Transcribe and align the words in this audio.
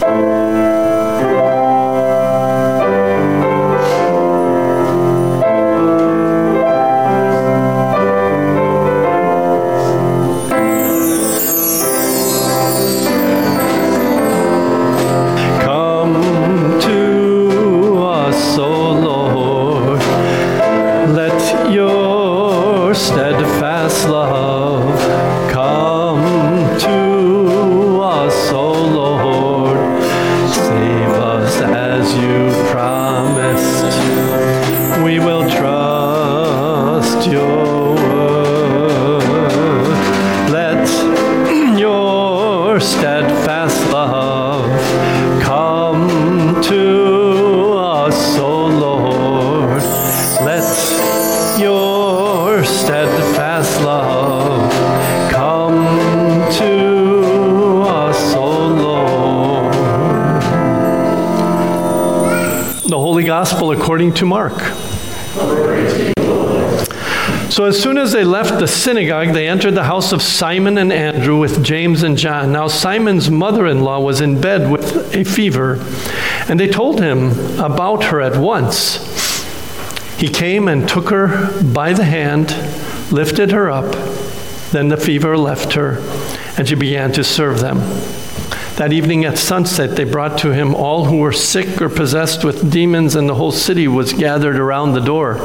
Come 0.00 0.39
The 62.90 62.98
Holy 62.98 63.22
Gospel 63.22 63.70
according 63.70 64.14
to 64.14 64.26
Mark. 64.26 64.58
So 67.48 67.64
as 67.64 67.80
soon 67.80 67.96
as 67.98 68.10
they 68.10 68.24
left 68.24 68.58
the 68.58 68.66
synagogue, 68.66 69.28
they 69.32 69.46
entered 69.46 69.76
the 69.76 69.84
house 69.84 70.10
of 70.10 70.20
Simon 70.20 70.76
and 70.76 70.92
Andrew 70.92 71.38
with 71.38 71.62
James 71.62 72.02
and 72.02 72.18
John. 72.18 72.50
Now 72.50 72.66
Simon's 72.66 73.30
mother-in-law 73.30 74.00
was 74.00 74.20
in 74.20 74.40
bed 74.40 74.72
with 74.72 75.14
a 75.14 75.22
fever, 75.22 75.78
and 76.48 76.58
they 76.58 76.66
told 76.66 77.00
him 77.00 77.30
about 77.60 78.02
her 78.06 78.20
at 78.20 78.36
once. 78.36 78.98
He 80.18 80.26
came 80.26 80.66
and 80.66 80.88
took 80.88 81.10
her 81.10 81.62
by 81.72 81.92
the 81.92 82.04
hand, 82.04 82.50
lifted 83.12 83.52
her 83.52 83.70
up. 83.70 83.92
Then 84.72 84.88
the 84.88 84.96
fever 84.96 85.38
left 85.38 85.74
her, 85.74 86.00
and 86.58 86.66
she 86.66 86.74
began 86.74 87.12
to 87.12 87.22
serve 87.22 87.60
them. 87.60 87.78
That 88.76 88.92
evening 88.94 89.24
at 89.26 89.36
sunset, 89.36 89.96
they 89.96 90.04
brought 90.04 90.38
to 90.38 90.52
him 90.54 90.74
all 90.74 91.04
who 91.04 91.18
were 91.18 91.32
sick 91.32 91.82
or 91.82 91.90
possessed 91.90 92.44
with 92.44 92.72
demons, 92.72 93.14
and 93.14 93.28
the 93.28 93.34
whole 93.34 93.52
city 93.52 93.86
was 93.86 94.14
gathered 94.14 94.58
around 94.58 94.92
the 94.92 95.00
door. 95.00 95.36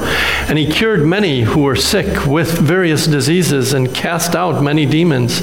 And 0.47 0.57
he 0.57 0.71
cured 0.71 1.05
many 1.05 1.41
who 1.41 1.61
were 1.61 1.75
sick 1.75 2.25
with 2.25 2.57
various 2.57 3.07
diseases 3.07 3.73
and 3.73 3.93
cast 3.93 4.35
out 4.35 4.63
many 4.63 4.85
demons. 4.85 5.41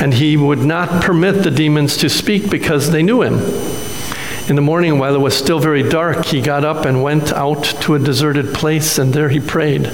And 0.00 0.14
he 0.14 0.36
would 0.36 0.60
not 0.60 1.02
permit 1.02 1.42
the 1.42 1.50
demons 1.50 1.96
to 1.98 2.08
speak 2.08 2.50
because 2.50 2.90
they 2.90 3.02
knew 3.02 3.20
him. 3.22 3.34
In 4.48 4.54
the 4.54 4.62
morning, 4.62 4.98
while 4.98 5.14
it 5.14 5.20
was 5.20 5.36
still 5.36 5.58
very 5.58 5.82
dark, 5.82 6.26
he 6.26 6.40
got 6.40 6.64
up 6.64 6.86
and 6.86 7.02
went 7.02 7.32
out 7.32 7.64
to 7.82 7.96
a 7.96 7.98
deserted 7.98 8.54
place, 8.54 8.96
and 8.96 9.12
there 9.12 9.28
he 9.28 9.40
prayed. 9.40 9.86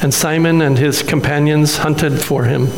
And 0.00 0.14
Simon 0.14 0.62
and 0.62 0.78
his 0.78 1.02
companions 1.02 1.78
hunted 1.78 2.22
for 2.22 2.44
him. 2.44 2.68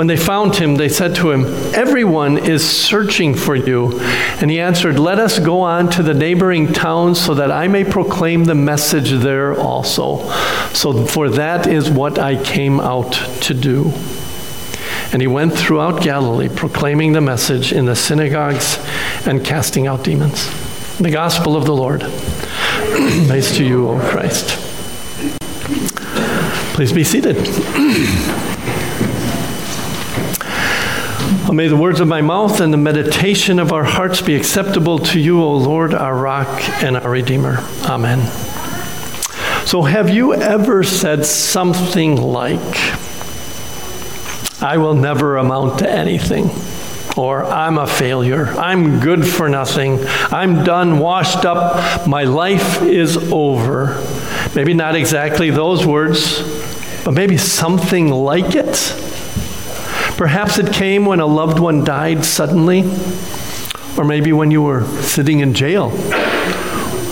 When 0.00 0.06
they 0.06 0.16
found 0.16 0.56
him, 0.56 0.76
they 0.76 0.88
said 0.88 1.14
to 1.16 1.30
him, 1.30 1.44
Everyone 1.74 2.38
is 2.38 2.66
searching 2.66 3.34
for 3.34 3.54
you. 3.54 4.00
And 4.40 4.50
he 4.50 4.58
answered, 4.58 4.98
Let 4.98 5.18
us 5.18 5.38
go 5.38 5.60
on 5.60 5.90
to 5.90 6.02
the 6.02 6.14
neighboring 6.14 6.72
towns 6.72 7.22
so 7.22 7.34
that 7.34 7.50
I 7.50 7.68
may 7.68 7.84
proclaim 7.84 8.46
the 8.46 8.54
message 8.54 9.10
there 9.10 9.54
also. 9.54 10.26
So, 10.72 11.04
for 11.04 11.28
that 11.28 11.66
is 11.66 11.90
what 11.90 12.18
I 12.18 12.42
came 12.42 12.80
out 12.80 13.12
to 13.42 13.52
do. 13.52 13.92
And 15.12 15.20
he 15.20 15.28
went 15.28 15.52
throughout 15.52 16.00
Galilee, 16.00 16.48
proclaiming 16.48 17.12
the 17.12 17.20
message 17.20 17.70
in 17.70 17.84
the 17.84 17.94
synagogues 17.94 18.78
and 19.26 19.44
casting 19.44 19.86
out 19.86 20.02
demons. 20.02 20.48
The 20.96 21.10
gospel 21.10 21.56
of 21.56 21.66
the 21.66 21.76
Lord. 21.76 22.00
Praise 23.28 23.54
to 23.58 23.66
you, 23.66 23.86
O 23.90 24.00
Christ. 24.00 24.56
Please 26.74 26.90
be 26.90 27.04
seated. 27.04 27.36
May 31.52 31.66
the 31.66 31.76
words 31.76 31.98
of 31.98 32.06
my 32.06 32.20
mouth 32.20 32.60
and 32.60 32.72
the 32.72 32.78
meditation 32.78 33.58
of 33.58 33.72
our 33.72 33.82
hearts 33.82 34.22
be 34.22 34.36
acceptable 34.36 35.00
to 35.00 35.18
you, 35.18 35.42
O 35.42 35.56
Lord, 35.56 35.92
our 35.92 36.16
rock 36.16 36.46
and 36.82 36.96
our 36.96 37.10
Redeemer. 37.10 37.58
Amen. 37.82 38.20
So, 39.66 39.82
have 39.82 40.08
you 40.10 40.32
ever 40.32 40.84
said 40.84 41.26
something 41.26 42.16
like, 42.16 42.60
I 44.62 44.76
will 44.78 44.94
never 44.94 45.38
amount 45.38 45.80
to 45.80 45.90
anything? 45.90 46.50
Or, 47.16 47.44
I'm 47.44 47.78
a 47.78 47.86
failure. 47.86 48.46
I'm 48.46 49.00
good 49.00 49.26
for 49.26 49.48
nothing. 49.48 49.98
I'm 50.30 50.62
done, 50.62 51.00
washed 51.00 51.44
up. 51.44 52.06
My 52.06 52.22
life 52.22 52.80
is 52.80 53.16
over. 53.16 54.06
Maybe 54.54 54.72
not 54.72 54.94
exactly 54.94 55.50
those 55.50 55.84
words, 55.84 56.40
but 57.04 57.10
maybe 57.10 57.36
something 57.36 58.08
like 58.08 58.54
it. 58.54 59.09
Perhaps 60.20 60.58
it 60.58 60.70
came 60.70 61.06
when 61.06 61.18
a 61.20 61.24
loved 61.24 61.58
one 61.58 61.82
died 61.82 62.26
suddenly, 62.26 62.84
or 63.96 64.04
maybe 64.04 64.34
when 64.34 64.50
you 64.50 64.60
were 64.60 64.84
sitting 65.00 65.40
in 65.40 65.54
jail, 65.54 65.90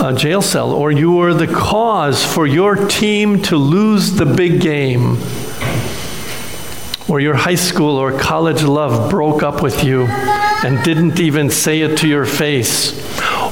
a 0.05 0.15
jail 0.15 0.43
cell, 0.43 0.73
or 0.73 0.93
you 0.93 1.13
were 1.13 1.33
the 1.33 1.47
cause 1.47 2.23
for 2.23 2.47
your 2.47 2.77
team 2.77 3.41
to 3.45 3.57
lose 3.57 4.13
the 4.13 4.27
big 4.27 4.61
game, 4.61 5.17
or 7.09 7.19
your 7.19 7.35
high 7.35 7.55
school 7.55 7.97
or 7.97 8.13
college 8.13 8.63
love 8.63 9.11
broke 9.11 9.43
up 9.43 9.63
with 9.63 9.83
you 9.83 10.03
and 10.03 10.85
didn't 10.85 11.19
even 11.19 11.49
say 11.49 11.81
it 11.81 11.97
to 11.97 12.07
your 12.07 12.27
face, 12.27 12.93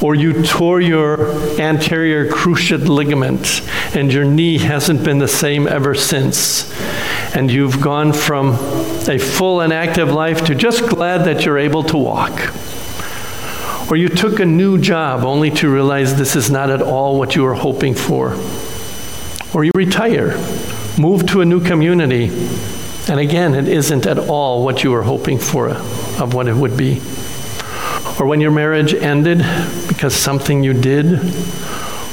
or 0.03 0.15
you 0.15 0.43
tore 0.43 0.83
your 0.83 1.31
anterior 1.59 2.31
cruciate 2.31 2.89
ligament 2.89 3.63
and 3.97 4.13
your 4.13 4.27
knee 4.27 4.59
hasn't 4.59 5.03
been 5.03 5.17
the 5.17 5.27
same 5.27 5.67
ever 5.67 5.95
since, 5.95 6.71
and 7.37 7.51
you've 7.51 7.83
gone 7.83 8.15
from 8.15 8.55
a 9.09 9.19
full 9.19 9.61
and 9.61 9.71
active 9.71 10.11
life 10.11 10.47
to 10.47 10.55
just 10.55 10.89
glad 10.89 11.27
that 11.27 11.45
you're 11.45 11.59
able 11.59 11.83
to 11.83 11.99
walk. 11.99 12.33
Or 13.91 13.97
you 13.97 14.09
took 14.09 14.41
a 14.41 14.47
new 14.47 14.79
job 14.79 15.23
only 15.23 15.51
to 15.51 15.71
realize 15.71 16.17
this 16.17 16.35
is 16.35 16.51
not 16.51 16.71
at 16.71 16.81
all 16.81 17.19
what 17.19 17.37
you 17.37 17.43
were 17.43 17.55
hoping 17.55 17.95
for. 17.95 18.35
Or 19.55 19.65
you 19.65 19.71
retire, 19.75 20.39
move 20.99 21.27
to 21.27 21.43
a 21.43 21.45
new 21.45 21.61
community, 21.61 22.31
and 23.09 23.21
again, 23.21 23.55
it 23.55 23.69
isn't 23.69 24.07
at 24.07 24.19
all 24.19 24.65
what 24.65 24.83
you 24.83 24.91
were 24.91 25.03
hoping 25.03 25.39
for 25.39 25.69
of 25.69 26.33
what 26.33 26.49
it 26.49 26.57
would 26.57 26.77
be. 26.77 27.03
Or 28.19 28.27
when 28.27 28.41
your 28.41 28.51
marriage 28.51 28.95
ended 28.95 29.45
because 29.89 30.15
something 30.15 30.65
you 30.65 30.73
did 30.73 31.19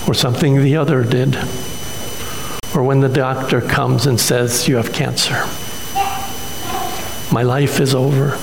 or 0.05 0.13
something 0.13 0.61
the 0.61 0.75
other 0.75 1.01
did. 1.05 1.37
Or 2.75 2.83
when 2.83 3.01
the 3.01 3.09
doctor 3.09 3.61
comes 3.61 4.05
and 4.07 4.19
says 4.19 4.67
you 4.67 4.77
have 4.77 4.91
cancer. 4.93 5.45
My 7.33 7.43
life 7.43 7.79
is 7.79 7.95
over. 7.95 8.37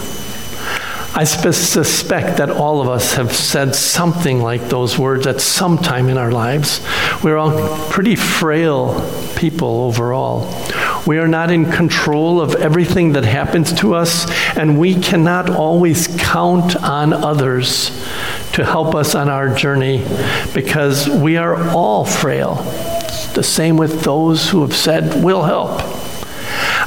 I 1.13 1.25
suspect 1.25 2.39
that 2.39 2.51
all 2.51 2.81
of 2.81 2.89
us 2.89 3.15
have 3.15 3.33
said 3.33 3.75
something 3.75 4.41
like 4.41 4.69
those 4.69 4.97
words 4.97 5.27
at 5.27 5.41
some 5.41 5.77
time 5.77 6.09
in 6.09 6.17
our 6.17 6.31
lives. 6.31 6.81
We're 7.23 7.37
all 7.37 7.91
pretty 7.91 8.15
frail 8.15 9.11
people 9.37 9.83
overall. 9.83 10.49
We 11.07 11.19
are 11.19 11.27
not 11.27 11.51
in 11.51 11.71
control 11.71 12.41
of 12.41 12.55
everything 12.55 13.13
that 13.13 13.25
happens 13.25 13.73
to 13.81 13.95
us, 13.95 14.31
and 14.57 14.79
we 14.79 14.95
cannot 14.95 15.51
always 15.51 16.07
count 16.19 16.77
on 16.77 17.13
others 17.13 17.91
to 18.53 18.65
help 18.65 18.95
us 18.95 19.15
on 19.15 19.29
our 19.29 19.53
journey 19.53 20.07
because 20.55 21.09
we 21.09 21.37
are 21.37 21.69
all 21.71 22.05
frail. 22.05 22.65
The 23.35 23.43
same 23.43 23.77
with 23.77 24.03
those 24.03 24.51
who 24.51 24.63
have 24.63 24.75
said, 24.75 25.23
We'll 25.23 25.45
help. 25.45 25.81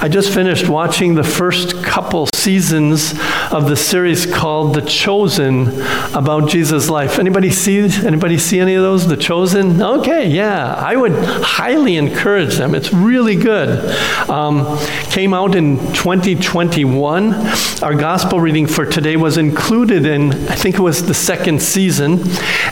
I 0.01 0.09
just 0.09 0.33
finished 0.33 0.67
watching 0.67 1.15
the 1.15 1.23
first 1.23 1.81
couple 1.83 2.27
seasons 2.35 3.13
of 3.51 3.67
the 3.67 3.75
series 3.75 4.25
called 4.25 4.75
The 4.75 4.81
Chosen 4.81 5.81
about 6.13 6.49
Jesus' 6.49 6.89
life. 6.89 7.19
Anybody 7.19 7.49
see 7.49 7.79
anybody 8.05 8.37
see 8.37 8.59
any 8.59 8.75
of 8.75 8.83
those? 8.83 9.07
The 9.07 9.17
Chosen? 9.17 9.81
Okay, 9.81 10.27
yeah. 10.27 10.73
I 10.75 10.95
would 10.95 11.13
highly 11.13 11.97
encourage 11.97 12.55
them. 12.55 12.75
It's 12.75 12.93
really 12.93 13.35
good. 13.35 13.93
Um, 14.29 14.77
came 15.09 15.33
out 15.33 15.55
in 15.55 15.77
2021. 15.93 17.33
Our 17.83 17.95
gospel 17.95 18.39
reading 18.39 18.67
for 18.67 18.85
today 18.85 19.17
was 19.17 19.37
included 19.37 20.05
in, 20.05 20.31
I 20.47 20.55
think 20.55 20.75
it 20.75 20.81
was 20.81 21.05
the 21.05 21.13
second 21.13 21.61
season, 21.61 22.21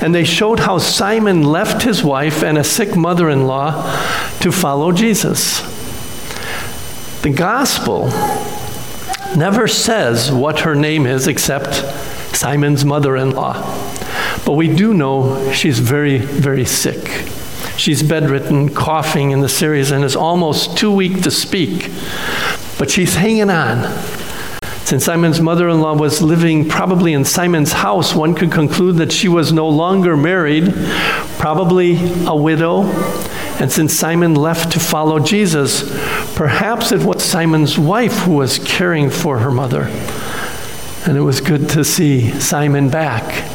and 0.01 0.13
they 0.13 0.23
showed 0.23 0.59
how 0.59 0.77
Simon 0.77 1.43
left 1.43 1.83
his 1.83 2.03
wife 2.03 2.43
and 2.43 2.57
a 2.57 2.63
sick 2.63 2.95
mother-in-law 2.95 4.39
to 4.39 4.51
follow 4.51 4.91
Jesus. 4.91 5.61
The 7.21 7.29
gospel 7.29 8.09
never 9.35 9.67
says 9.67 10.31
what 10.31 10.61
her 10.61 10.75
name 10.75 11.05
is 11.05 11.27
except 11.27 11.75
Simon's 12.35 12.85
mother 12.85 13.15
in 13.15 13.31
law. 13.31 13.53
But 14.45 14.53
we 14.53 14.73
do 14.73 14.93
know 14.93 15.51
she's 15.51 15.79
very, 15.79 16.17
very 16.17 16.65
sick. 16.65 17.07
She's 17.77 18.03
bedridden, 18.03 18.73
coughing 18.73 19.31
in 19.31 19.41
the 19.41 19.49
series, 19.49 19.91
and 19.91 20.03
is 20.03 20.15
almost 20.15 20.77
too 20.77 20.91
weak 20.91 21.23
to 21.23 21.31
speak. 21.31 21.89
But 22.77 22.89
she's 22.89 23.15
hanging 23.15 23.49
on. 23.49 23.83
Since 24.85 25.05
Simon's 25.05 25.39
mother 25.39 25.69
in 25.69 25.79
law 25.79 25.95
was 25.95 26.21
living 26.21 26.67
probably 26.67 27.13
in 27.13 27.23
Simon's 27.23 27.71
house, 27.71 28.13
one 28.13 28.35
could 28.35 28.51
conclude 28.51 28.97
that 28.97 29.11
she 29.11 29.29
was 29.29 29.53
no 29.53 29.69
longer 29.69 30.17
married, 30.17 30.73
probably 31.37 31.97
a 32.25 32.35
widow. 32.35 32.83
And 33.61 33.71
since 33.71 33.93
Simon 33.93 34.33
left 34.33 34.71
to 34.71 34.79
follow 34.79 35.19
Jesus, 35.19 35.83
perhaps 36.33 36.91
it 36.91 37.03
was 37.03 37.23
Simon's 37.23 37.77
wife 37.77 38.17
who 38.21 38.33
was 38.33 38.57
caring 38.57 39.11
for 39.11 39.37
her 39.37 39.51
mother. 39.51 39.83
And 41.05 41.15
it 41.15 41.21
was 41.21 41.41
good 41.41 41.69
to 41.69 41.83
see 41.83 42.31
Simon 42.39 42.89
back. 42.89 43.47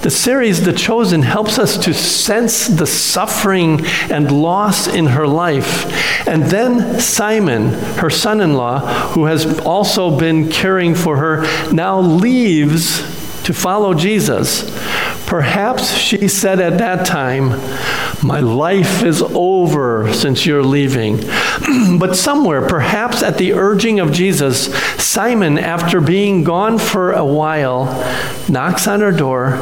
The 0.00 0.10
series, 0.10 0.64
The 0.64 0.72
Chosen, 0.72 1.20
helps 1.20 1.58
us 1.58 1.76
to 1.84 1.92
sense 1.92 2.66
the 2.66 2.86
suffering 2.86 3.84
and 4.10 4.32
loss 4.32 4.86
in 4.86 5.08
her 5.08 5.26
life. 5.26 6.26
And 6.26 6.44
then 6.44 6.98
Simon, 6.98 7.74
her 7.98 8.08
son 8.08 8.40
in 8.40 8.54
law, 8.54 8.78
who 9.08 9.26
has 9.26 9.60
also 9.60 10.18
been 10.18 10.48
caring 10.48 10.94
for 10.94 11.18
her, 11.18 11.42
now 11.70 12.00
leaves 12.00 13.00
to 13.44 13.52
follow 13.52 13.92
Jesus. 13.92 14.62
Perhaps 15.30 15.94
she 15.94 16.26
said 16.26 16.58
at 16.58 16.78
that 16.78 17.06
time, 17.06 17.50
My 18.20 18.40
life 18.40 19.04
is 19.04 19.22
over 19.22 20.12
since 20.12 20.44
you're 20.44 20.64
leaving. 20.64 21.18
but 22.00 22.16
somewhere, 22.16 22.66
perhaps 22.66 23.22
at 23.22 23.38
the 23.38 23.52
urging 23.52 24.00
of 24.00 24.10
Jesus, 24.10 24.74
Simon, 25.00 25.56
after 25.56 26.00
being 26.00 26.42
gone 26.42 26.80
for 26.80 27.12
a 27.12 27.24
while, 27.24 27.84
knocks 28.48 28.88
on 28.88 29.02
her 29.02 29.12
door 29.12 29.54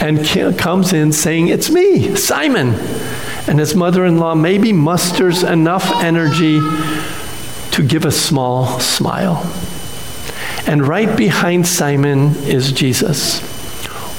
and 0.00 0.26
comes 0.56 0.94
in 0.94 1.12
saying, 1.12 1.48
It's 1.48 1.68
me, 1.68 2.16
Simon. 2.16 2.72
And 3.46 3.58
his 3.58 3.74
mother 3.74 4.06
in 4.06 4.16
law 4.16 4.34
maybe 4.34 4.72
musters 4.72 5.42
enough 5.42 5.92
energy 6.02 6.58
to 7.72 7.86
give 7.86 8.06
a 8.06 8.10
small 8.10 8.80
smile. 8.80 9.42
And 10.66 10.88
right 10.88 11.14
behind 11.14 11.66
Simon 11.66 12.34
is 12.46 12.72
Jesus. 12.72 13.51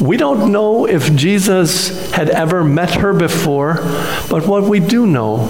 We 0.01 0.18
don't 0.18 0.51
know 0.51 0.86
if 0.86 1.13
Jesus 1.16 2.12
had 2.12 2.30
ever 2.30 2.63
met 2.63 2.95
her 2.95 3.13
before, 3.13 3.75
but 4.30 4.48
what 4.48 4.63
we 4.63 4.80
do 4.80 5.06
know 5.06 5.50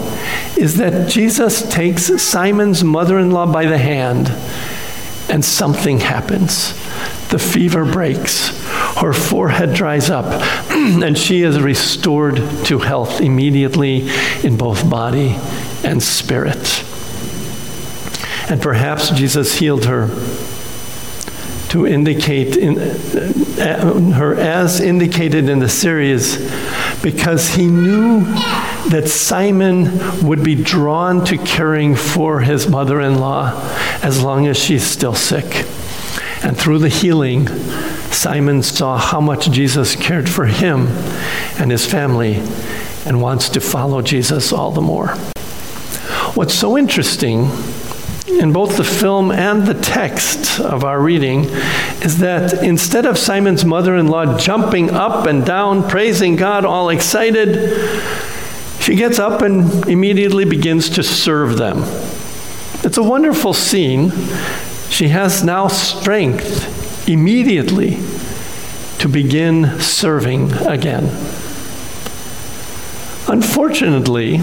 is 0.58 0.78
that 0.78 1.10
Jesus 1.10 1.68
takes 1.70 2.22
Simon's 2.22 2.84
mother 2.84 3.18
in 3.18 3.32
law 3.32 3.52
by 3.52 3.66
the 3.66 3.78
hand 3.78 4.30
and 5.30 5.44
something 5.44 6.00
happens. 6.00 6.74
The 7.30 7.40
fever 7.40 7.86
breaks, 7.86 8.50
her 8.98 9.14
forehead 9.14 9.74
dries 9.74 10.10
up, 10.10 10.26
and 10.72 11.18
she 11.18 11.42
is 11.42 11.60
restored 11.60 12.36
to 12.66 12.80
health 12.80 13.22
immediately 13.22 14.10
in 14.44 14.58
both 14.58 14.88
body 14.90 15.38
and 15.84 16.04
spirit. 16.04 16.84
And 18.50 18.62
perhaps 18.62 19.10
Jesus 19.10 19.56
healed 19.56 19.86
her 19.86 20.08
to 21.74 21.88
indicate 21.88 22.56
in, 22.56 22.78
uh, 22.78 24.12
her 24.12 24.36
as 24.36 24.80
indicated 24.80 25.50
in 25.50 25.58
the 25.58 25.68
series 25.68 26.38
because 27.02 27.56
he 27.56 27.66
knew 27.66 28.24
that 28.92 29.08
Simon 29.08 29.88
would 30.24 30.44
be 30.44 30.54
drawn 30.54 31.26
to 31.26 31.36
caring 31.36 31.96
for 31.96 32.42
his 32.42 32.68
mother 32.68 33.02
in 33.02 33.18
law 33.18 33.60
as 34.04 34.22
long 34.22 34.46
as 34.46 34.56
she's 34.56 34.84
still 34.84 35.16
sick. 35.16 35.66
And 36.44 36.56
through 36.56 36.78
the 36.78 36.90
healing, 36.90 37.48
Simon 38.12 38.62
saw 38.62 39.00
how 39.00 39.20
much 39.20 39.50
Jesus 39.50 39.96
cared 39.96 40.30
for 40.30 40.46
him 40.46 40.90
and 41.58 41.72
his 41.72 41.88
family 41.88 42.36
and 43.04 43.20
wants 43.20 43.50
to 43.50 43.60
follow 43.60 44.04
Jesus 44.04 44.54
all 44.54 44.70
the 44.70 44.82
more. 44.82 45.16
What's 46.36 46.54
so 46.54 46.78
interesting 46.78 47.50
in 48.28 48.54
both 48.54 48.78
the 48.78 48.84
film 48.84 49.32
and 49.32 49.66
the 49.66 49.74
text 49.74 50.60
of 50.60 50.84
our 50.84 51.02
reading 51.02 51.44
is 52.02 52.20
that 52.20 52.64
instead 52.64 53.06
of 53.06 53.18
Simon's 53.18 53.66
mother 53.66 53.96
in 53.98 54.08
law 54.08 54.38
jumping 54.38 54.92
up 54.92 55.28
and 55.28 55.46
down, 55.46 55.88
praising 55.90 56.38
God, 56.38 56.64
all 56.64 56.90
excited, 56.90 57.78
she 58.80 58.96
gets 58.96 59.20
up 59.20 59.42
and 59.42 59.88
immediately 59.88 60.46
begins 60.46 60.90
to 60.92 61.04
serve 61.04 61.58
them. 61.58 61.80
It's 62.86 62.98
a 62.98 63.04
wonderful 63.04 63.54
scene. 63.54 64.12
She 64.90 65.10
has 65.10 65.44
now 65.44 65.68
strength 65.68 67.08
immediately 67.10 67.98
to 69.00 69.10
begin 69.10 69.80
serving 69.82 70.54
again. 70.54 71.06
Unfortunately, 73.28 74.42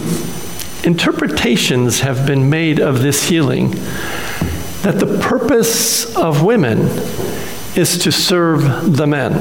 interpretations 0.84 2.00
have 2.00 2.26
been 2.26 2.48
made 2.48 2.80
of 2.80 3.02
this 3.02 3.28
healing 3.28 3.70
that 4.82 4.98
the 4.98 5.18
purpose 5.20 6.16
of 6.16 6.42
women 6.42 6.78
is 7.76 7.98
to 7.98 8.10
serve 8.10 8.96
the 8.96 9.06
men. 9.06 9.32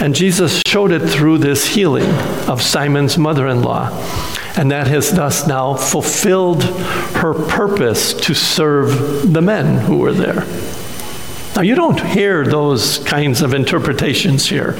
And 0.00 0.14
Jesus 0.14 0.62
showed 0.66 0.92
it 0.92 1.00
through 1.00 1.38
this 1.38 1.68
healing 1.68 2.10
of 2.48 2.60
Simon's 2.60 3.16
mother 3.16 3.46
in 3.46 3.62
law. 3.62 3.88
And 4.56 4.70
that 4.70 4.86
has 4.88 5.10
thus 5.10 5.46
now 5.46 5.74
fulfilled 5.74 6.64
her 6.64 7.32
purpose 7.32 8.12
to 8.14 8.34
serve 8.34 9.32
the 9.32 9.40
men 9.40 9.78
who 9.86 9.96
were 9.96 10.12
there. 10.12 10.44
Now, 11.54 11.60
you 11.60 11.74
don't 11.74 12.00
hear 12.00 12.46
those 12.46 12.98
kinds 13.00 13.42
of 13.42 13.52
interpretations 13.52 14.46
here. 14.46 14.74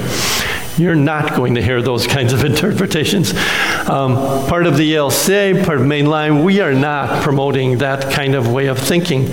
You're 0.75 0.95
not 0.95 1.35
going 1.35 1.53
to 1.53 1.61
hear 1.61 1.83
those 1.83 2.07
kinds 2.07 2.33
of 2.33 2.43
interpretations. 2.45 3.31
Um, 3.87 4.15
part 4.47 4.65
of 4.65 4.75
the 4.77 4.93
ELCA, 4.93 5.63
part 5.65 5.79
of 5.79 5.85
Mainline, 5.85 6.43
we 6.43 6.61
are 6.61 6.73
not 6.73 7.21
promoting 7.21 7.77
that 7.77 8.11
kind 8.11 8.33
of 8.33 8.51
way 8.51 8.67
of 8.67 8.79
thinking. 8.79 9.27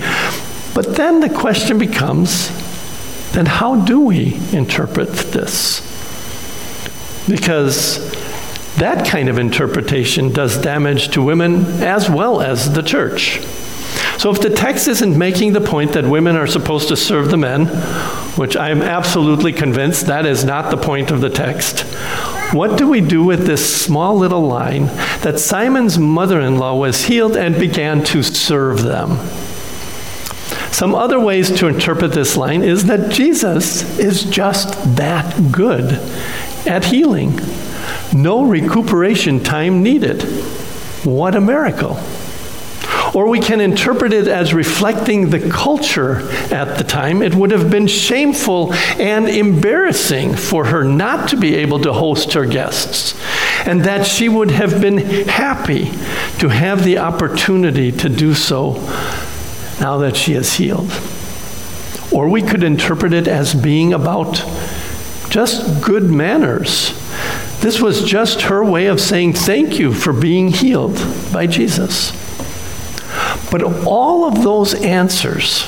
But 0.75 0.95
then 0.95 1.19
the 1.19 1.29
question 1.29 1.79
becomes 1.79 2.49
then 3.31 3.45
how 3.45 3.75
do 3.85 4.01
we 4.01 4.35
interpret 4.51 5.09
this? 5.09 5.79
Because 7.27 8.11
that 8.75 9.07
kind 9.07 9.29
of 9.29 9.39
interpretation 9.39 10.31
does 10.31 10.57
damage 10.57 11.09
to 11.09 11.23
women 11.23 11.65
as 11.81 12.09
well 12.09 12.41
as 12.41 12.73
the 12.73 12.83
church. 12.83 13.39
So 14.21 14.29
if 14.29 14.39
the 14.39 14.51
text 14.51 14.87
isn't 14.87 15.17
making 15.17 15.53
the 15.53 15.61
point 15.61 15.93
that 15.93 16.05
women 16.05 16.35
are 16.35 16.45
supposed 16.45 16.89
to 16.89 16.95
serve 16.95 17.31
the 17.31 17.37
men, 17.37 17.65
which 18.37 18.55
I 18.55 18.69
am 18.69 18.83
absolutely 18.83 19.51
convinced 19.51 20.05
that 20.05 20.27
is 20.27 20.45
not 20.45 20.69
the 20.69 20.77
point 20.77 21.09
of 21.09 21.21
the 21.21 21.29
text, 21.31 21.79
what 22.53 22.77
do 22.77 22.87
we 22.87 23.01
do 23.01 23.23
with 23.23 23.47
this 23.47 23.83
small 23.83 24.15
little 24.15 24.43
line 24.43 24.85
that 25.23 25.39
Simon's 25.39 25.97
mother 25.97 26.39
in 26.39 26.59
law 26.59 26.75
was 26.75 27.05
healed 27.05 27.35
and 27.35 27.57
began 27.57 28.03
to 28.03 28.21
serve 28.21 28.83
them? 28.83 29.17
Some 30.71 30.93
other 30.93 31.19
ways 31.19 31.49
to 31.57 31.65
interpret 31.65 32.11
this 32.11 32.37
line 32.37 32.61
is 32.61 32.85
that 32.85 33.11
Jesus 33.11 33.97
is 33.97 34.23
just 34.23 34.97
that 34.97 35.51
good 35.51 35.93
at 36.67 36.85
healing. 36.85 37.39
No 38.13 38.43
recuperation 38.43 39.41
time 39.41 39.81
needed. 39.81 40.21
What 41.05 41.33
a 41.33 41.41
miracle. 41.41 41.99
Or 43.13 43.27
we 43.27 43.39
can 43.39 43.59
interpret 43.59 44.13
it 44.13 44.27
as 44.27 44.53
reflecting 44.53 45.29
the 45.29 45.49
culture 45.49 46.21
at 46.53 46.77
the 46.77 46.83
time. 46.83 47.21
It 47.21 47.35
would 47.35 47.51
have 47.51 47.69
been 47.69 47.87
shameful 47.87 48.73
and 48.73 49.27
embarrassing 49.27 50.35
for 50.35 50.65
her 50.65 50.83
not 50.83 51.27
to 51.29 51.37
be 51.37 51.55
able 51.55 51.79
to 51.81 51.91
host 51.91 52.33
her 52.33 52.45
guests, 52.45 53.19
and 53.67 53.83
that 53.83 54.07
she 54.07 54.29
would 54.29 54.51
have 54.51 54.79
been 54.79 54.97
happy 55.27 55.91
to 56.39 56.49
have 56.49 56.85
the 56.85 56.99
opportunity 56.99 57.91
to 57.91 58.07
do 58.07 58.33
so 58.33 58.73
now 59.81 59.97
that 59.97 60.15
she 60.15 60.33
is 60.33 60.53
healed. 60.53 60.91
Or 62.13 62.29
we 62.29 62.41
could 62.41 62.63
interpret 62.63 63.13
it 63.13 63.27
as 63.27 63.53
being 63.53 63.93
about 63.93 64.43
just 65.29 65.81
good 65.81 66.03
manners. 66.03 66.93
This 67.61 67.79
was 67.79 68.03
just 68.03 68.43
her 68.43 68.63
way 68.63 68.87
of 68.87 68.99
saying 68.99 69.33
thank 69.33 69.79
you 69.79 69.93
for 69.93 70.13
being 70.13 70.49
healed 70.49 70.95
by 71.31 71.47
Jesus. 71.47 72.11
But 73.51 73.85
all 73.85 74.25
of 74.25 74.43
those 74.43 74.73
answers 74.73 75.65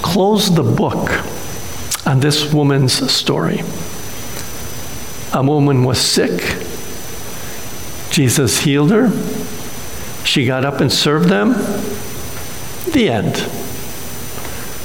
close 0.00 0.52
the 0.52 0.62
book 0.62 1.10
on 2.06 2.20
this 2.20 2.52
woman's 2.52 3.12
story. 3.12 3.60
A 5.34 5.42
woman 5.42 5.84
was 5.84 6.00
sick. 6.00 6.40
Jesus 8.10 8.60
healed 8.60 8.90
her. 8.90 9.10
She 10.24 10.46
got 10.46 10.64
up 10.64 10.80
and 10.80 10.90
served 10.90 11.28
them. 11.28 11.52
The 12.92 13.08
end. 13.08 13.48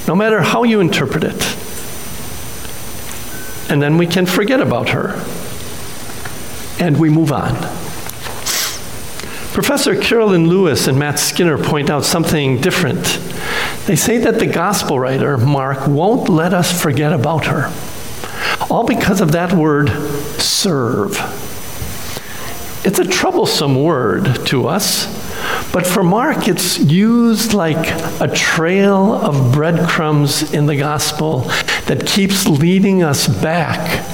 No 0.08 0.16
matter 0.16 0.42
how 0.42 0.64
you 0.64 0.82
interpret 0.82 1.24
it. 1.24 1.56
And 3.70 3.82
then 3.82 3.98
we 3.98 4.08
can 4.08 4.26
forget 4.26 4.60
about 4.60 4.90
her. 4.90 5.22
And 6.80 6.98
we 6.98 7.10
move 7.10 7.32
on. 7.32 7.87
Professor 9.58 9.96
Karoline 9.96 10.48
Lewis 10.48 10.86
and 10.86 11.00
Matt 11.00 11.18
Skinner 11.18 11.58
point 11.58 11.90
out 11.90 12.06
something 12.06 12.62
different. 12.62 13.20
They 13.88 13.96
say 13.96 14.20
that 14.20 14.38
the 14.38 14.46
gospel 14.46 15.00
writer, 15.00 15.36
Mark, 15.36 15.88
won't 15.88 16.30
let 16.30 16.54
us 16.54 16.80
forget 16.80 17.12
about 17.12 17.48
her. 17.48 17.74
All 18.70 18.86
because 18.86 19.20
of 19.20 19.32
that 19.32 19.54
word, 19.54 19.90
serve. 20.40 21.14
It's 22.86 23.00
a 23.00 23.04
troublesome 23.04 23.84
word 23.84 24.46
to 24.46 24.68
us, 24.68 25.08
but 25.74 25.88
for 25.88 26.04
Mark, 26.04 26.48
it's 26.48 26.78
used 26.78 27.56
like 27.56 27.88
a 28.22 28.32
trail 28.32 29.12
of 29.12 29.54
breadcrumbs 29.54 30.54
in 30.54 30.68
the 30.68 30.76
gospel 30.76 31.50
that 31.88 32.06
keeps 32.06 32.46
leading 32.46 33.02
us 33.02 33.28
back 33.28 34.06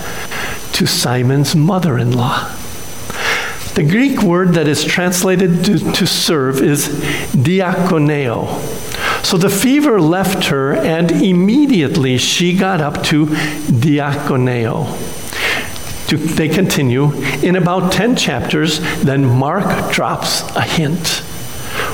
to 0.71 0.85
Simon's 0.85 1.53
mother 1.53 1.97
in 1.97 2.13
law. 2.13 2.49
The 3.75 3.83
Greek 3.83 4.21
word 4.21 4.49
that 4.49 4.67
is 4.67 4.83
translated 4.83 5.65
to, 5.65 5.91
to 5.93 6.05
serve 6.05 6.61
is 6.61 6.89
diakoneo. 7.33 8.61
So 9.25 9.37
the 9.37 9.49
fever 9.49 9.99
left 9.99 10.45
her, 10.45 10.73
and 10.73 11.11
immediately 11.11 12.19
she 12.19 12.55
got 12.55 12.81
up 12.81 13.03
to 13.05 13.25
diakoneo. 13.25 14.85
They 16.35 16.49
continue. 16.49 17.13
In 17.41 17.55
about 17.55 17.91
10 17.91 18.15
chapters, 18.15 18.79
then 19.01 19.25
Mark 19.25 19.91
drops 19.91 20.43
a 20.55 20.61
hint. 20.61 21.23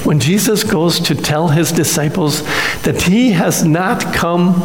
When 0.04 0.20
Jesus 0.20 0.66
goes 0.66 1.00
to 1.02 1.16
tell 1.16 1.48
his 1.50 1.72
disciples 1.72 2.44
that 2.82 3.04
he 3.04 3.32
has 3.32 3.64
not 3.64 4.14
come 4.14 4.56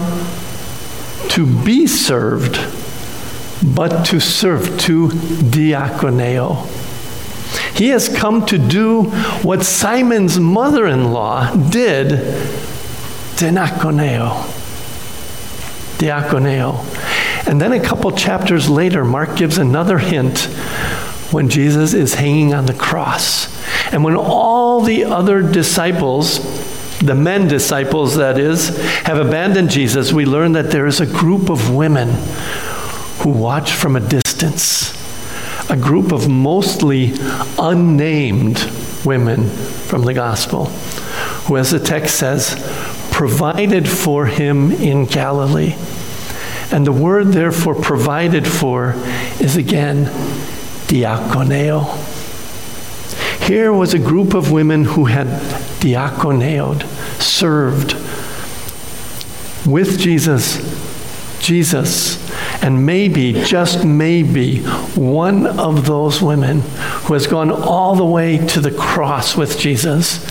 to 1.28 1.46
be 1.64 1.86
served, 1.86 2.58
but 3.64 4.04
to 4.06 4.18
serve, 4.18 4.78
to 4.80 5.08
diakoneo. 5.08 6.73
He 7.74 7.88
has 7.88 8.08
come 8.08 8.46
to 8.46 8.56
do 8.56 9.04
what 9.42 9.64
Simon's 9.64 10.38
mother 10.38 10.86
in 10.86 11.12
law 11.12 11.52
did, 11.54 12.10
diakoneo. 13.36 14.44
Diakoneo. 15.98 17.48
And 17.48 17.60
then 17.60 17.72
a 17.72 17.80
couple 17.80 18.12
chapters 18.12 18.70
later, 18.70 19.04
Mark 19.04 19.36
gives 19.36 19.58
another 19.58 19.98
hint 19.98 20.42
when 21.32 21.48
Jesus 21.48 21.94
is 21.94 22.14
hanging 22.14 22.54
on 22.54 22.66
the 22.66 22.74
cross. 22.74 23.52
And 23.92 24.04
when 24.04 24.16
all 24.16 24.80
the 24.80 25.04
other 25.04 25.42
disciples, 25.42 26.38
the 27.00 27.16
men 27.16 27.48
disciples 27.48 28.14
that 28.16 28.38
is, 28.38 28.68
have 29.02 29.18
abandoned 29.18 29.70
Jesus, 29.70 30.12
we 30.12 30.24
learn 30.24 30.52
that 30.52 30.70
there 30.70 30.86
is 30.86 31.00
a 31.00 31.06
group 31.06 31.50
of 31.50 31.74
women 31.74 32.10
who 33.18 33.30
watch 33.30 33.72
from 33.72 33.96
a 33.96 34.00
distance 34.00 35.03
a 35.70 35.76
group 35.76 36.12
of 36.12 36.28
mostly 36.28 37.12
unnamed 37.58 38.58
women 39.04 39.48
from 39.48 40.02
the 40.02 40.14
gospel, 40.14 40.66
who, 41.46 41.56
as 41.56 41.70
the 41.70 41.78
text 41.78 42.16
says, 42.16 42.54
provided 43.10 43.88
for 43.88 44.26
him 44.26 44.72
in 44.72 45.04
Galilee. 45.04 45.74
And 46.72 46.86
the 46.86 46.92
word, 46.92 47.28
therefore, 47.28 47.74
provided 47.74 48.46
for 48.46 48.94
is 49.40 49.56
again 49.56 50.06
diakoneo. 50.86 52.12
Here 53.46 53.72
was 53.72 53.94
a 53.94 53.98
group 53.98 54.34
of 54.34 54.50
women 54.50 54.84
who 54.84 55.04
had 55.04 55.26
diakoneoed, 55.80 56.82
served 57.20 57.92
with 59.66 59.98
Jesus. 59.98 60.58
Jesus 61.40 62.23
and 62.64 62.86
maybe, 62.86 63.34
just 63.44 63.84
maybe, 63.84 64.60
one 64.96 65.46
of 65.46 65.84
those 65.84 66.22
women 66.22 66.60
who 66.60 67.12
has 67.12 67.26
gone 67.26 67.50
all 67.50 67.94
the 67.94 68.06
way 68.06 68.38
to 68.38 68.58
the 68.58 68.70
cross 68.70 69.36
with 69.36 69.58
Jesus 69.58 70.24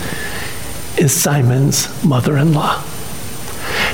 is 0.98 1.12
Simon's 1.12 2.04
mother 2.04 2.36
in 2.36 2.52
law. 2.52 2.82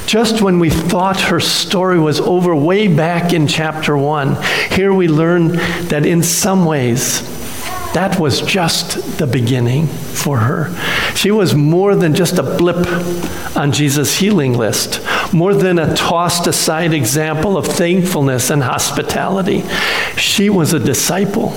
Just 0.06 0.40
when 0.40 0.58
we 0.58 0.70
thought 0.70 1.20
her 1.20 1.38
story 1.38 2.00
was 2.00 2.18
over 2.18 2.56
way 2.56 2.88
back 2.88 3.34
in 3.34 3.46
chapter 3.46 3.94
1, 3.94 4.42
here 4.70 4.94
we 4.94 5.06
learn 5.06 5.48
that 5.88 6.06
in 6.06 6.22
some 6.22 6.64
ways, 6.64 7.20
that 7.92 8.18
was 8.18 8.40
just 8.40 9.18
the 9.18 9.26
beginning 9.26 9.86
for 9.86 10.38
her. 10.38 10.74
She 11.14 11.30
was 11.30 11.54
more 11.54 11.94
than 11.94 12.14
just 12.14 12.38
a 12.38 12.42
blip 12.42 12.86
on 13.54 13.72
Jesus' 13.72 14.16
healing 14.16 14.56
list, 14.56 15.00
more 15.32 15.54
than 15.54 15.78
a 15.78 15.94
tossed 15.94 16.46
aside 16.46 16.92
example 16.92 17.56
of 17.56 17.66
thankfulness 17.66 18.50
and 18.50 18.62
hospitality. 18.62 19.62
She 20.16 20.50
was 20.50 20.72
a 20.72 20.78
disciple 20.78 21.52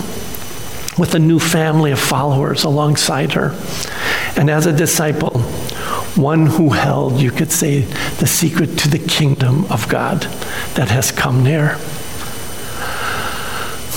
with 0.97 1.15
a 1.15 1.19
new 1.19 1.39
family 1.39 1.91
of 1.91 1.99
followers 1.99 2.63
alongside 2.63 3.33
her. 3.33 3.55
And 4.37 4.49
as 4.49 4.65
a 4.65 4.73
disciple, 4.73 5.39
one 6.15 6.45
who 6.45 6.69
held, 6.69 7.19
you 7.19 7.31
could 7.31 7.51
say, 7.51 7.81
the 8.19 8.27
secret 8.27 8.77
to 8.79 8.89
the 8.89 8.99
kingdom 8.99 9.65
of 9.71 9.89
God 9.89 10.21
that 10.75 10.89
has 10.89 11.11
come 11.11 11.43
near. 11.43 11.77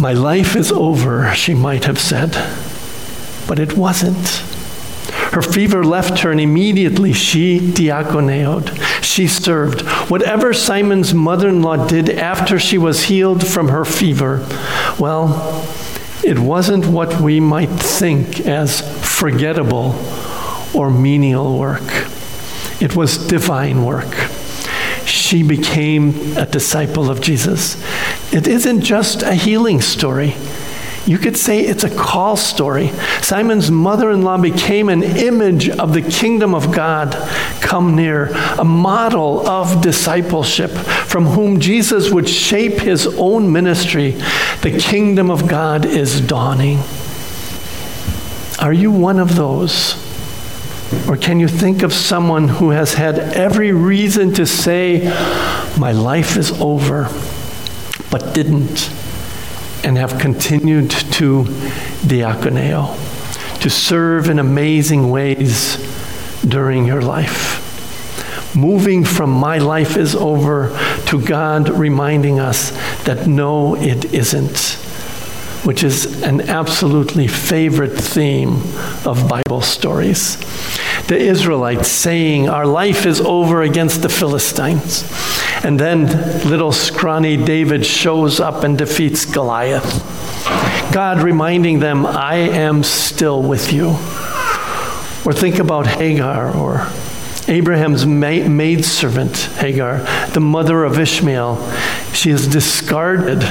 My 0.00 0.12
life 0.12 0.56
is 0.56 0.72
over, 0.72 1.34
she 1.34 1.54
might 1.54 1.84
have 1.84 1.98
said, 1.98 2.32
but 3.46 3.58
it 3.58 3.76
wasn't. 3.76 4.42
Her 5.36 5.42
fever 5.42 5.84
left 5.84 6.20
her, 6.20 6.30
and 6.30 6.40
immediately 6.40 7.12
she 7.12 7.60
diakoneoed. 7.60 9.04
She 9.04 9.28
served. 9.28 9.82
Whatever 10.10 10.54
Simon's 10.54 11.12
mother 11.12 11.50
in 11.50 11.60
law 11.60 11.86
did 11.86 12.08
after 12.08 12.58
she 12.58 12.78
was 12.78 13.02
healed 13.02 13.46
from 13.46 13.68
her 13.68 13.84
fever, 13.84 14.46
well, 14.98 15.62
it 16.24 16.38
wasn't 16.38 16.86
what 16.86 17.20
we 17.20 17.38
might 17.38 17.68
think 17.68 18.46
as 18.46 18.80
forgettable 19.06 20.02
or 20.74 20.90
menial 20.90 21.58
work. 21.58 22.06
It 22.80 22.96
was 22.96 23.18
divine 23.18 23.84
work. 23.84 24.14
She 25.04 25.42
became 25.42 26.34
a 26.38 26.46
disciple 26.46 27.10
of 27.10 27.20
Jesus. 27.20 27.76
It 28.32 28.48
isn't 28.48 28.80
just 28.80 29.22
a 29.22 29.34
healing 29.34 29.82
story. 29.82 30.34
You 31.06 31.18
could 31.18 31.36
say 31.36 31.60
it's 31.60 31.84
a 31.84 31.94
call 31.94 32.36
story. 32.36 32.88
Simon's 33.22 33.70
mother 33.70 34.10
in 34.10 34.22
law 34.22 34.38
became 34.38 34.88
an 34.88 35.04
image 35.04 35.68
of 35.68 35.92
the 35.92 36.02
kingdom 36.02 36.52
of 36.52 36.72
God 36.72 37.14
come 37.60 37.94
near, 37.94 38.32
a 38.58 38.64
model 38.64 39.46
of 39.46 39.80
discipleship 39.80 40.70
from 40.70 41.26
whom 41.26 41.60
Jesus 41.60 42.10
would 42.10 42.28
shape 42.28 42.80
his 42.80 43.06
own 43.18 43.52
ministry. 43.52 44.12
The 44.62 44.76
kingdom 44.80 45.30
of 45.30 45.46
God 45.46 45.84
is 45.84 46.20
dawning. 46.20 46.80
Are 48.58 48.72
you 48.72 48.90
one 48.90 49.20
of 49.20 49.36
those? 49.36 50.02
Or 51.08 51.16
can 51.16 51.38
you 51.38 51.46
think 51.46 51.82
of 51.82 51.92
someone 51.92 52.48
who 52.48 52.70
has 52.70 52.94
had 52.94 53.18
every 53.18 53.70
reason 53.70 54.32
to 54.34 54.46
say, 54.46 55.04
My 55.78 55.92
life 55.92 56.36
is 56.36 56.50
over, 56.60 57.08
but 58.10 58.34
didn't? 58.34 58.90
And 59.86 59.96
have 59.96 60.18
continued 60.18 60.90
to 60.90 61.44
diakoneo, 62.02 62.92
to 63.60 63.70
serve 63.70 64.28
in 64.28 64.40
amazing 64.40 65.10
ways 65.10 65.76
during 66.44 66.84
your 66.86 67.00
life. 67.00 67.62
Moving 68.56 69.04
from 69.04 69.30
my 69.30 69.58
life 69.58 69.96
is 69.96 70.16
over 70.16 70.76
to 71.06 71.24
God 71.24 71.68
reminding 71.68 72.40
us 72.40 72.72
that 73.04 73.28
no, 73.28 73.76
it 73.76 74.12
isn't, 74.12 74.76
which 75.66 75.82
is 75.82 76.22
an 76.22 76.40
absolutely 76.42 77.26
favorite 77.26 77.96
theme 77.98 78.62
of 79.04 79.28
Bible 79.28 79.60
stories 79.60 80.36
the 81.08 81.16
Israelites 81.16 81.88
saying, 81.88 82.48
Our 82.48 82.66
life 82.66 83.06
is 83.06 83.20
over 83.20 83.62
against 83.62 84.02
the 84.02 84.08
Philistines. 84.08 85.04
And 85.64 85.78
then 85.78 86.06
little 86.48 86.72
scrawny 86.72 87.36
David 87.36 87.86
shows 87.86 88.40
up 88.40 88.64
and 88.64 88.76
defeats 88.76 89.24
Goliath. 89.24 90.02
God 90.92 91.22
reminding 91.22 91.78
them, 91.78 92.06
I 92.06 92.36
am 92.36 92.82
still 92.82 93.42
with 93.42 93.72
you. 93.72 93.90
Or 95.24 95.32
think 95.32 95.58
about 95.58 95.86
Hagar 95.86 96.56
or 96.56 96.88
Abraham's 97.48 98.04
maidservant, 98.04 99.36
Hagar, 99.36 99.98
the 100.32 100.40
mother 100.40 100.84
of 100.84 100.98
Ishmael. 100.98 101.72
She 102.12 102.30
is 102.30 102.48
discarded 102.48 103.42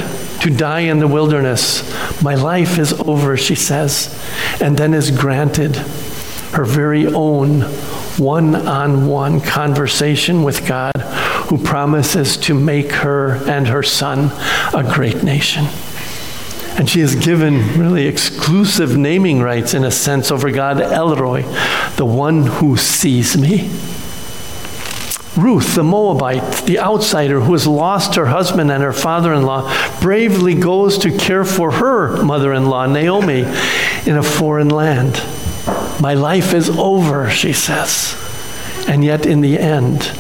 to 0.45 0.51
die 0.51 0.81
in 0.81 0.99
the 0.99 1.07
wilderness. 1.07 1.81
My 2.21 2.35
life 2.35 2.77
is 2.77 2.93
over, 2.93 3.35
she 3.35 3.55
says, 3.55 4.15
and 4.61 4.77
then 4.77 4.93
is 4.93 5.09
granted 5.09 5.75
her 6.53 6.63
very 6.63 7.07
own 7.07 7.61
one 8.19 8.55
on 8.55 9.07
one 9.07 9.41
conversation 9.41 10.43
with 10.43 10.67
God, 10.67 10.95
who 11.47 11.57
promises 11.57 12.37
to 12.37 12.53
make 12.53 12.91
her 12.91 13.37
and 13.49 13.67
her 13.67 13.81
son 13.81 14.29
a 14.71 14.83
great 14.83 15.23
nation. 15.23 15.65
And 16.77 16.87
she 16.87 17.01
is 17.01 17.15
given 17.15 17.79
really 17.79 18.05
exclusive 18.05 18.95
naming 18.95 19.41
rights, 19.41 19.73
in 19.73 19.83
a 19.83 19.89
sense, 19.89 20.29
over 20.29 20.51
God, 20.51 20.79
El 20.79 21.15
Roi, 21.15 21.41
the 21.95 22.05
one 22.05 22.43
who 22.43 22.77
sees 22.77 23.35
me. 23.35 23.71
Ruth, 25.37 25.75
the 25.75 25.83
Moabite, 25.83 26.65
the 26.65 26.79
outsider 26.79 27.41
who 27.41 27.51
has 27.53 27.67
lost 27.67 28.15
her 28.15 28.27
husband 28.27 28.71
and 28.71 28.81
her 28.81 28.93
father 28.93 29.33
in 29.33 29.43
law, 29.43 29.69
bravely 29.99 30.55
goes 30.55 30.97
to 30.99 31.17
care 31.17 31.43
for 31.43 31.71
her 31.71 32.23
mother 32.23 32.53
in 32.53 32.67
law, 32.67 32.85
Naomi, 32.85 33.41
in 34.05 34.17
a 34.17 34.23
foreign 34.23 34.69
land. 34.69 35.21
My 35.99 36.13
life 36.13 36.53
is 36.53 36.69
over, 36.69 37.29
she 37.29 37.51
says. 37.51 38.15
And 38.87 39.03
yet, 39.03 39.25
in 39.25 39.41
the 39.41 39.59
end, 39.59 40.11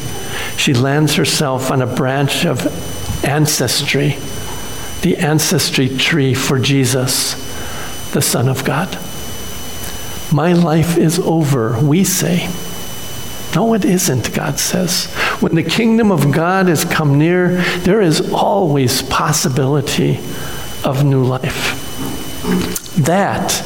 she 0.57 0.73
lands 0.73 1.15
herself 1.15 1.71
on 1.71 1.81
a 1.81 1.87
branch 1.87 2.45
of 2.45 2.65
ancestry, 3.23 4.17
the 5.01 5.17
ancestry 5.17 5.87
tree 5.87 6.33
for 6.33 6.59
Jesus, 6.59 7.33
the 8.11 8.21
Son 8.21 8.49
of 8.49 8.65
God. 8.65 8.97
My 10.33 10.51
life 10.51 10.97
is 10.97 11.19
over, 11.19 11.79
we 11.79 12.03
say. 12.03 12.49
No, 13.55 13.73
it 13.73 13.85
isn't, 13.85 14.33
God 14.33 14.59
says. 14.59 15.05
When 15.39 15.55
the 15.55 15.63
kingdom 15.63 16.11
of 16.11 16.33
God 16.33 16.67
has 16.67 16.83
come 16.83 17.17
near, 17.17 17.61
there 17.79 18.01
is 18.01 18.33
always 18.33 19.01
possibility 19.01 20.17
of 20.83 21.05
new 21.05 21.23
life. 21.23 21.81
That 22.97 23.63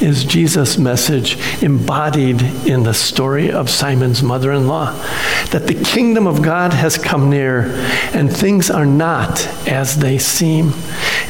is 0.00 0.24
Jesus' 0.24 0.78
message 0.78 1.38
embodied 1.62 2.42
in 2.66 2.84
the 2.84 2.94
story 2.94 3.50
of 3.50 3.68
Simon's 3.68 4.22
mother 4.22 4.52
in 4.52 4.66
law 4.66 4.92
that 5.50 5.66
the 5.66 5.74
kingdom 5.74 6.26
of 6.26 6.42
God 6.42 6.72
has 6.72 6.96
come 6.96 7.28
near 7.28 7.66
and 8.14 8.34
things 8.34 8.70
are 8.70 8.86
not 8.86 9.46
as 9.68 9.98
they 9.98 10.18
seem. 10.18 10.72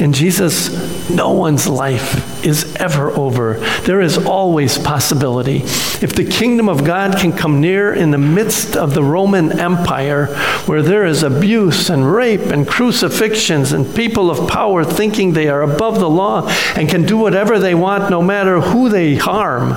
In 0.02 0.12
Jesus, 0.12 1.08
no 1.08 1.30
one's 1.30 1.68
life 1.68 2.44
is 2.44 2.74
ever 2.74 3.12
over. 3.12 3.54
There 3.84 4.00
is 4.00 4.18
always 4.18 4.76
possibility. 4.76 5.58
If 5.58 6.16
the 6.16 6.28
kingdom 6.28 6.68
of 6.68 6.84
God 6.84 7.16
can 7.18 7.32
come 7.32 7.60
near 7.60 7.94
in 7.94 8.10
the 8.10 8.18
midst 8.18 8.76
of 8.76 8.94
the 8.94 9.04
Roman 9.04 9.60
Empire, 9.60 10.26
where 10.66 10.82
there 10.82 11.06
is 11.06 11.22
abuse 11.22 11.88
and 11.88 12.12
rape 12.12 12.40
and 12.40 12.66
crucifixions 12.66 13.72
and 13.72 13.94
people 13.94 14.28
of 14.28 14.50
power 14.50 14.82
thinking 14.82 15.34
they 15.34 15.48
are 15.48 15.62
above 15.62 16.00
the 16.00 16.10
law 16.10 16.48
and 16.74 16.88
can 16.88 17.06
do 17.06 17.16
whatever 17.16 17.60
they 17.60 17.76
want 17.76 18.10
no 18.10 18.20
matter 18.20 18.60
who 18.60 18.88
they 18.88 19.14
harm, 19.14 19.76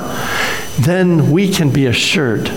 then 0.79 1.29
we 1.29 1.53
can 1.53 1.69
be 1.69 1.85
assured 1.85 2.47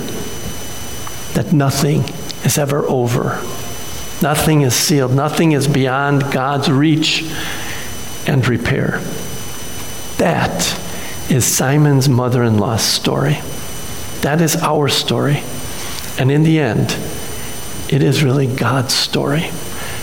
that 1.34 1.52
nothing 1.52 2.00
is 2.44 2.56
ever 2.56 2.86
over. 2.86 3.42
Nothing 4.20 4.62
is 4.62 4.74
sealed. 4.74 5.14
Nothing 5.14 5.52
is 5.52 5.68
beyond 5.68 6.32
God's 6.32 6.70
reach 6.70 7.24
and 8.26 8.46
repair. 8.46 9.00
That 10.18 10.78
is 11.30 11.44
Simon's 11.44 12.08
mother 12.08 12.42
in 12.42 12.58
law's 12.58 12.82
story. 12.82 13.38
That 14.22 14.40
is 14.40 14.56
our 14.56 14.88
story. 14.88 15.42
And 16.18 16.30
in 16.32 16.42
the 16.42 16.58
end, 16.58 16.96
it 17.88 18.02
is 18.02 18.24
really 18.24 18.46
God's 18.46 18.92
story. 18.92 19.50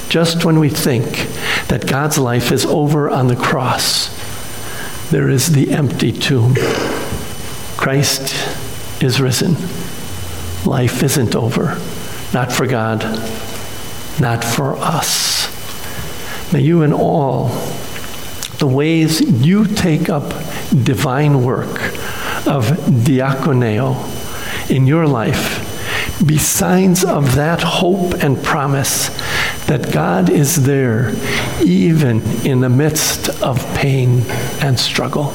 Just 0.08 0.46
when 0.46 0.60
we 0.60 0.70
think 0.70 1.28
that 1.68 1.86
God's 1.88 2.18
life 2.18 2.52
is 2.52 2.66
over 2.66 3.10
on 3.10 3.28
the 3.28 3.36
cross, 3.36 4.10
there 5.12 5.30
is 5.30 5.52
the 5.52 5.72
empty 5.72 6.12
tomb. 6.12 6.56
Christ 7.76 8.34
is 9.04 9.20
risen. 9.20 9.56
Life 10.66 11.04
isn't 11.04 11.36
over. 11.36 11.80
Not 12.34 12.52
for 12.52 12.66
God, 12.66 13.02
not 14.20 14.44
for 14.44 14.76
us. 14.78 15.52
May 16.54 16.62
you 16.62 16.84
in 16.84 16.94
all 16.94 17.50
the 18.60 18.68
ways 18.68 19.22
you 19.46 19.66
take 19.66 20.10
up 20.10 20.30
divine 20.84 21.44
work 21.44 21.76
of 22.48 22.68
diakoneo 23.06 23.96
in 24.70 24.88
your 24.88 25.08
life 25.08 25.62
be 26.26 26.38
signs 26.38 27.04
of 27.04 27.36
that 27.36 27.62
hope 27.62 28.14
and 28.24 28.42
promise 28.42 29.10
that 29.68 29.92
God 29.92 30.30
is 30.30 30.66
there 30.66 31.14
even 31.64 32.22
in 32.46 32.62
the 32.62 32.70
midst 32.70 33.30
of 33.42 33.60
pain 33.76 34.22
and 34.62 34.80
struggle. 34.80 35.34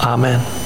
Amen. 0.00 0.57